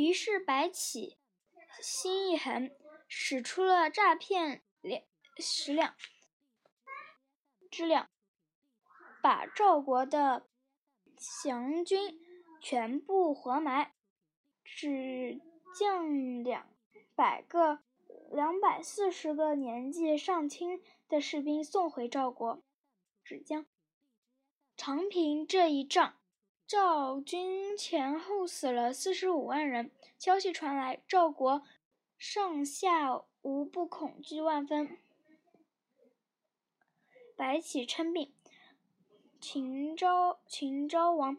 [0.00, 1.18] 于是白起
[1.82, 2.70] 心一横，
[3.06, 5.02] 使出了诈骗两
[5.36, 5.94] 十两
[7.70, 8.08] 之两，
[9.20, 10.48] 把赵国的
[11.42, 12.18] 降军
[12.62, 13.94] 全部活埋，
[14.64, 15.38] 只
[15.78, 16.66] 将两
[17.14, 17.80] 百个、
[18.30, 22.62] 两百四十个年纪尚轻的士兵送回赵国。
[23.22, 23.66] 只将
[24.76, 26.19] 长平这一仗。
[26.70, 29.90] 赵军前后死了四十五万人，
[30.20, 31.64] 消息传来，赵国
[32.16, 34.96] 上下无不恐惧万分。
[37.36, 38.32] 白起称病。
[39.40, 41.36] 秦昭秦昭王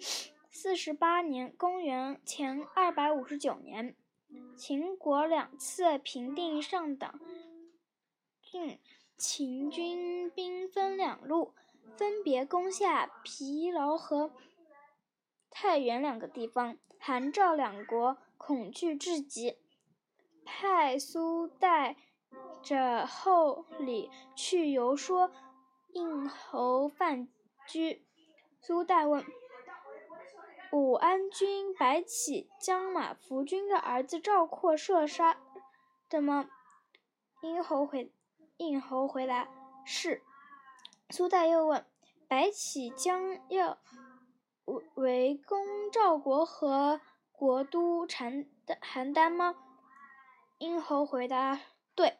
[0.49, 3.95] 四十八年（公元前二百五十九年），
[4.57, 7.21] 秦国两次平定上党
[8.41, 8.77] 郡，
[9.15, 11.53] 秦军兵分两路，
[11.95, 14.33] 分别攻下疲劳和。
[15.51, 19.57] 太原两个地方，韩赵两国恐惧至极，
[20.43, 21.97] 派苏代
[22.63, 25.31] 着厚礼去游说
[25.89, 27.27] 应侯范
[27.67, 28.03] 雎。
[28.61, 29.23] 苏代问
[30.71, 35.37] ：“武安君白起将马服君的儿子赵括射杀
[36.09, 36.49] 的吗？”
[37.43, 38.11] 应侯回
[38.57, 39.49] 应侯回答
[39.85, 40.21] ：“是。”
[41.09, 41.85] 苏代又问
[42.29, 43.77] ：“白起将要？”
[44.95, 45.59] 围攻
[45.91, 49.55] 赵国和国都邯邯郸吗？
[50.59, 51.59] 殷侯回答
[51.95, 52.17] ：“对。”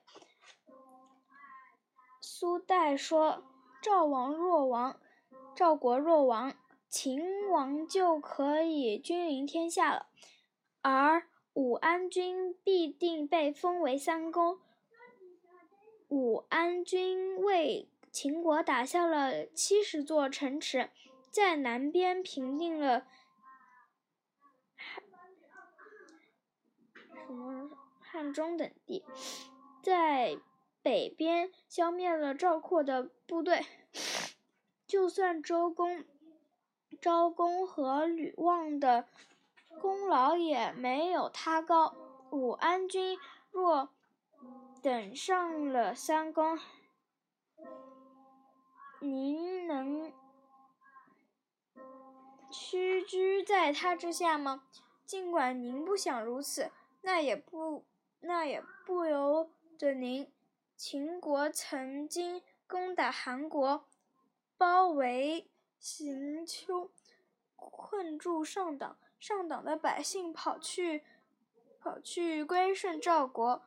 [2.19, 3.43] 苏代说
[3.81, 4.99] ：“赵王若亡，
[5.55, 6.53] 赵国若亡，
[6.89, 10.07] 秦王就可以君临天下了，
[10.81, 14.59] 而武安君必定被封为三公。
[16.09, 20.89] 武安君为秦国打下了七十座城池。”
[21.31, 23.07] 在南边平定了
[24.75, 25.03] 汉
[27.25, 29.05] 什么汉中等地，
[29.81, 30.37] 在
[30.81, 33.65] 北边消灭了赵括的部队。
[34.85, 36.03] 就算周公、
[36.99, 39.07] 昭公和吕望的
[39.79, 41.95] 功劳也没有他高。
[42.29, 43.17] 武安君
[43.51, 43.89] 若
[44.81, 46.59] 等上了三公，
[48.99, 50.11] 您能？
[52.51, 54.63] 屈居在他之下吗？
[55.05, 57.85] 尽管您不想如此，那也不
[58.19, 60.31] 那也不由得您。
[60.75, 63.85] 秦国曾经攻打韩国，
[64.57, 66.91] 包围邢丘，
[67.55, 68.97] 困住上党。
[69.19, 71.03] 上党的百姓跑去
[71.79, 73.63] 跑去归顺赵国。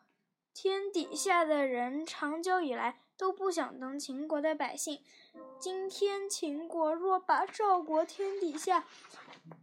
[0.52, 5.00] 天底下的人长久以来都不想当秦国的百姓。
[5.58, 8.84] 今天秦国若把赵国天底下，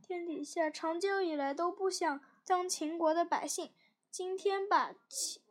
[0.02, 3.72] 天底下长久以来都不想当秦国的百姓。
[4.10, 5.42] 今天把秦，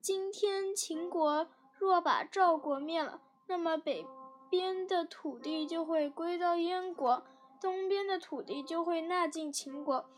[0.00, 4.06] 今天秦国若把赵国灭了，那么北
[4.50, 7.24] 边的土地就会归到燕国，
[7.60, 10.08] 东边的土地就会纳进秦国，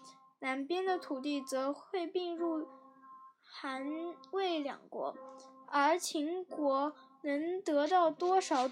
[0.40, 2.66] 南边的土地则会并入。
[3.52, 5.16] 韩魏两国，
[5.66, 8.70] 而秦国能得到多少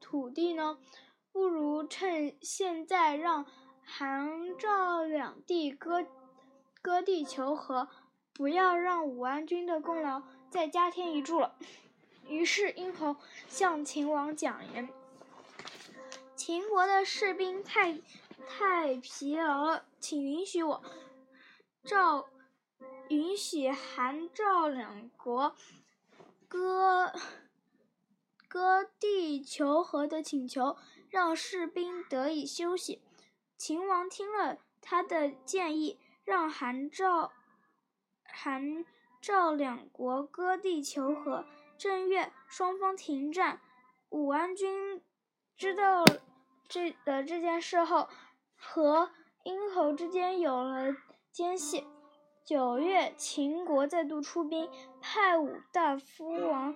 [0.00, 0.78] 土地呢？
[1.32, 3.46] 不如趁现在让
[3.84, 6.04] 韩赵两地割
[6.82, 7.88] 割地求和，
[8.32, 11.54] 不要让武安君的功劳再加添一柱了。
[12.26, 13.16] 于是殷侯
[13.48, 14.88] 向秦王讲言
[16.36, 18.00] ：“秦国的士兵太
[18.48, 20.82] 太疲劳了，请允许我
[21.84, 22.28] 赵。”
[23.08, 25.56] 允许韩赵两国
[26.50, 27.12] 割
[28.48, 30.76] 割地求和的请求，
[31.08, 33.00] 让士兵得以休息。
[33.56, 37.30] 秦王听了他的建议，让韩赵
[38.24, 38.84] 韩
[39.22, 41.44] 赵两国割地求和。
[41.78, 43.60] 正月，双方停战。
[44.08, 45.00] 武安君
[45.56, 46.04] 知道
[46.66, 48.08] 这的这件事后，
[48.56, 49.12] 和
[49.44, 50.96] 殷侯之间有了
[51.30, 51.86] 间隙。
[52.50, 54.68] 九月，秦国再度出兵，
[55.00, 56.74] 派武大夫王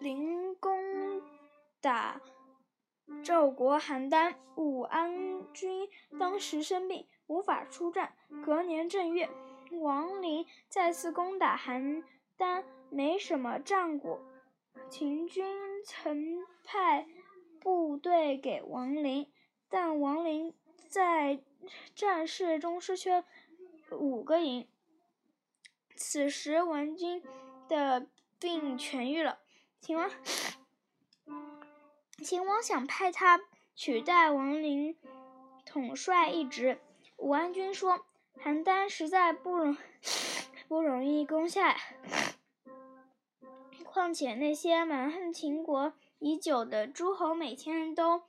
[0.00, 1.22] 陵攻
[1.80, 2.20] 打
[3.22, 4.34] 赵国邯郸。
[4.56, 5.88] 武安君
[6.18, 8.14] 当时生病，无法出战。
[8.44, 9.30] 隔年正月，
[9.70, 12.02] 王陵再次攻打邯
[12.36, 14.20] 郸，没什么战果。
[14.90, 15.46] 秦军
[15.84, 17.06] 曾派
[17.60, 19.30] 部队给王陵，
[19.68, 20.52] 但王陵
[20.88, 21.38] 在
[21.94, 23.22] 战事中失去。
[23.92, 24.68] 五个营。
[25.96, 27.22] 此时王军
[27.68, 28.06] 的
[28.38, 29.40] 病痊愈了，
[29.80, 30.10] 秦王
[32.22, 33.40] 秦王想派他
[33.74, 34.96] 取代王陵
[35.64, 36.80] 统帅一职，
[37.16, 38.06] 武安君说
[38.42, 39.76] ：“邯郸实在不容
[40.68, 41.76] 不容易攻下，
[43.84, 48.22] 况且那些蛮横秦国已久的诸侯每天都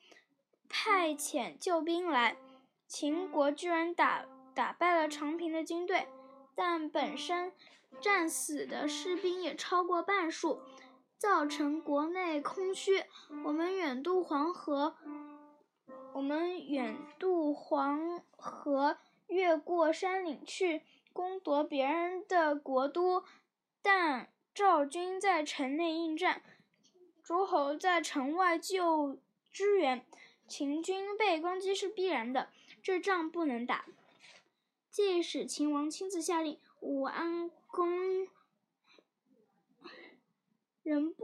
[0.68, 2.36] 派遣救兵来，
[2.88, 4.26] 秦国居然打
[4.60, 6.06] 打败了长平的军队，
[6.54, 7.54] 但本身
[8.02, 10.60] 战死的士兵也超过半数，
[11.18, 13.06] 造成国内空虚。
[13.46, 14.98] 我们远渡黄河。”
[16.12, 18.98] 我们远渡黄河，
[19.28, 20.82] 越过山岭去
[21.14, 23.24] 攻夺别人的国都，
[23.82, 26.42] 但赵军在城内应战，
[27.24, 29.20] 诸侯在城外救
[29.50, 30.06] 支援，
[30.50, 32.50] 秦军被攻击是必然的，
[32.84, 33.86] 这仗不能打。
[35.00, 38.28] 即使秦王亲自下令，武安公
[40.84, 41.24] 仍不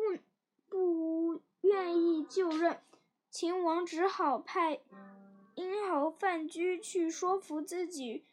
[0.69, 2.79] 不愿意就任。
[3.29, 4.79] 秦王只好派
[5.55, 8.23] 殷侯范雎去说服自己，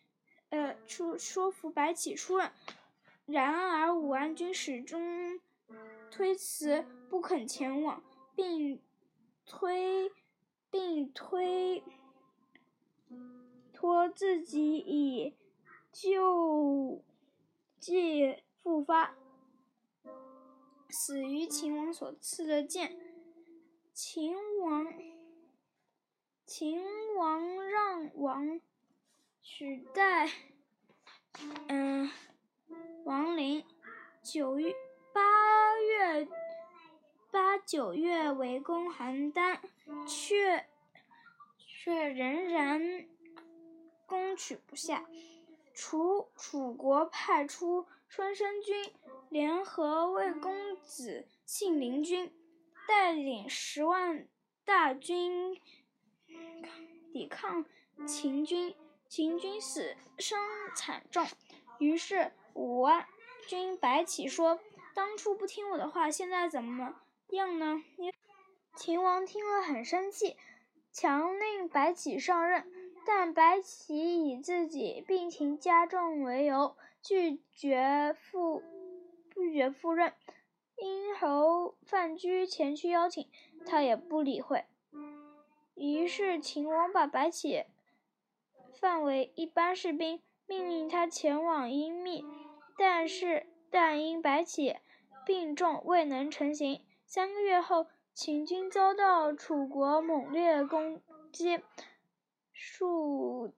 [0.51, 2.53] 呃，出说服白起出任。
[3.27, 5.41] 然而武安君始终
[6.09, 8.01] 推辞，不肯前往，
[8.37, 8.81] 并
[9.45, 10.13] 推
[10.71, 11.83] 并推
[13.83, 15.35] 托自己以
[15.91, 17.03] 旧
[17.81, 19.17] 计复发，
[20.89, 22.97] 死于秦王所赐的剑。
[23.93, 24.87] 秦王，
[26.47, 26.81] 秦
[27.17, 28.61] 王让王
[29.43, 30.31] 取代，
[31.67, 32.09] 嗯，
[33.05, 33.65] 王陵。
[34.23, 34.73] 九月
[35.13, 36.29] 八月
[37.33, 39.59] 八九月围攻邯郸，
[40.07, 40.69] 却
[41.59, 43.09] 却仍然
[44.13, 45.07] 攻取不下。
[45.73, 48.93] 楚楚国派出春申君
[49.31, 52.31] 联合魏公子信陵君。
[52.89, 54.27] 带领十万
[54.65, 55.57] 大军
[57.13, 57.65] 抵抗
[58.09, 58.75] 秦军，
[59.09, 60.41] 秦军死伤
[60.75, 61.25] 惨重。
[61.79, 63.07] 于是武安
[63.47, 64.59] 君白起说
[64.95, 66.97] ：“当初不听我的话，现在怎么
[67.29, 67.81] 样呢？”
[68.75, 70.37] 秦王听了很生气，
[70.91, 78.63] 强令白起上任，但白起以自己病情加重为由，拒绝赴
[79.31, 80.13] 拒绝赴任。
[80.77, 83.29] 殷侯范雎前去邀请，
[83.65, 84.65] 他也不理会。
[85.75, 87.65] 于是秦王把白起
[88.81, 92.25] 范为一般士兵，命令他前往阴密。
[92.77, 94.77] 但是，但因白起
[95.25, 96.83] 病重，未能成行。
[97.07, 101.01] 三个月后，秦军遭到楚国猛烈攻
[101.31, 101.61] 击，
[102.53, 103.53] 数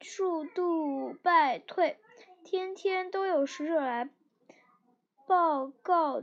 [0.00, 1.98] 数度败退。
[2.44, 4.10] 天天都有使者来
[5.26, 6.22] 报告。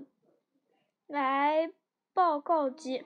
[1.07, 1.71] 来
[2.13, 3.03] 报告急。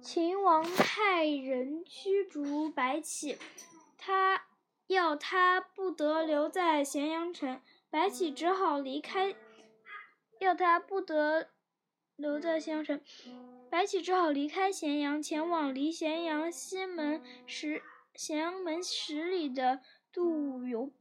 [0.00, 3.38] 秦王派人驱逐白起，
[3.98, 4.44] 他
[4.86, 7.60] 要他不得留在咸阳城，
[7.90, 9.34] 白起只好离开。
[10.38, 11.48] 要他不得
[12.16, 13.00] 留在咸阳城，
[13.72, 17.82] 白起只好离开咸阳，前往离咸阳西门十
[18.14, 19.80] 咸阳门十里的
[20.12, 20.92] 杜游。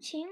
[0.00, 0.28] 秦。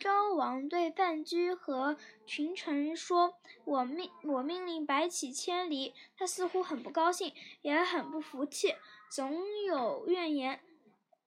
[0.00, 1.96] 昭王对范雎和
[2.26, 8.74] 群臣说：“我命我命令白起迁离，他似乎很不高兴，也很不服气，
[9.08, 10.58] 总有怨言。”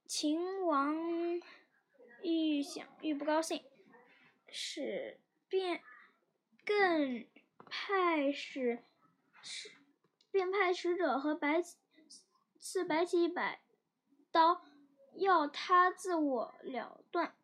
[0.06, 0.94] 秦王
[2.22, 3.64] 愈想愈不高兴，
[4.50, 5.82] 使便
[6.66, 7.26] 更
[7.66, 8.84] 派使
[9.42, 9.72] 使
[10.32, 11.78] 便派使者和白起
[12.60, 13.62] 赐白起一百
[14.32, 14.62] 刀，
[15.14, 17.36] 要他自我了断。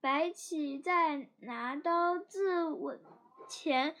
[0.00, 2.98] 白起在拿刀自刎
[3.48, 3.94] 前，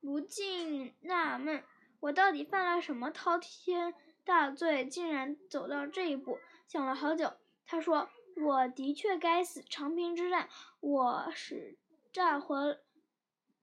[0.00, 1.62] 不禁纳闷：
[2.00, 3.94] 我到底犯了什么滔天
[4.24, 6.38] 大罪，竟然走到这一步？
[6.66, 9.62] 想了好久，他说：“我的确该死。
[9.62, 10.48] 长平之战，
[10.80, 11.78] 我使
[12.12, 12.80] 战魂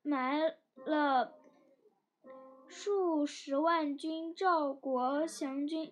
[0.03, 0.55] 埋
[0.85, 1.33] 了
[2.67, 5.91] 数十万军赵国降军，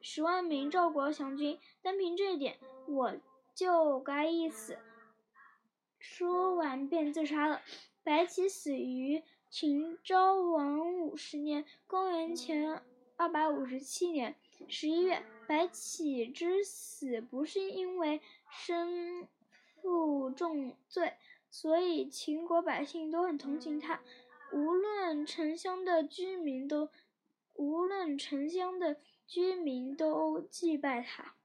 [0.00, 3.14] 十万名赵国降军，单凭这一点，我
[3.54, 4.78] 就该一死。”
[6.00, 7.62] 说完便自杀了。
[8.02, 12.82] 白起死于秦昭王五十年（公元前
[13.16, 14.34] 二百五十七年）
[14.68, 15.22] 十一月。
[15.46, 18.20] 白起之死不是因为
[18.50, 19.26] 身
[19.80, 21.14] 负重罪，
[21.50, 24.00] 所以秦国百姓都很同情他。
[24.52, 26.90] 无论城乡的居民都，
[27.54, 31.37] 无论城乡的居民都祭拜他。